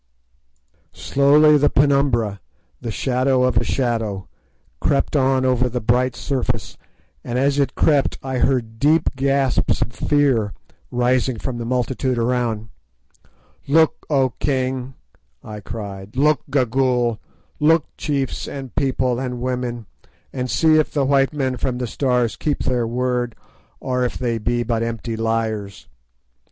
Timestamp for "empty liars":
24.81-25.87